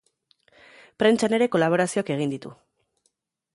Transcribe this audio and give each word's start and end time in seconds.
Prentsan 1.03 1.37
ere 1.37 1.49
kolaborazioak 1.57 2.11
egin 2.17 2.35
ditu. 2.35 2.57